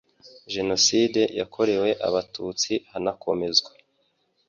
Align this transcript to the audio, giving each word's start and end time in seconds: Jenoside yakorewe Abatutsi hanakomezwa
Jenoside 0.53 1.21
yakorewe 1.39 1.89
Abatutsi 2.07 2.71
hanakomezwa 2.91 3.71